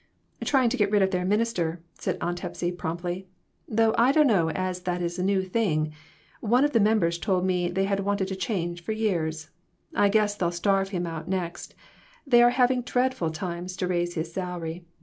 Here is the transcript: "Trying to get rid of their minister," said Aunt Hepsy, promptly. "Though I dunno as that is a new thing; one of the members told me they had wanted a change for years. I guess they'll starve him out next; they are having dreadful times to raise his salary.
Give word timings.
"Trying 0.43 0.69
to 0.69 0.77
get 0.77 0.89
rid 0.89 1.03
of 1.03 1.11
their 1.11 1.23
minister," 1.23 1.79
said 1.93 2.17
Aunt 2.21 2.39
Hepsy, 2.39 2.71
promptly. 2.71 3.27
"Though 3.67 3.93
I 3.99 4.11
dunno 4.11 4.49
as 4.49 4.81
that 4.81 4.99
is 4.99 5.19
a 5.19 5.23
new 5.23 5.43
thing; 5.43 5.93
one 6.39 6.65
of 6.65 6.73
the 6.73 6.79
members 6.79 7.19
told 7.19 7.45
me 7.45 7.69
they 7.69 7.83
had 7.83 7.99
wanted 7.99 8.31
a 8.31 8.35
change 8.35 8.81
for 8.81 8.93
years. 8.93 9.51
I 9.93 10.09
guess 10.09 10.33
they'll 10.33 10.49
starve 10.51 10.89
him 10.89 11.05
out 11.05 11.27
next; 11.27 11.75
they 12.25 12.41
are 12.41 12.49
having 12.49 12.81
dreadful 12.81 13.29
times 13.29 13.77
to 13.77 13.87
raise 13.87 14.15
his 14.15 14.33
salary. 14.33 14.83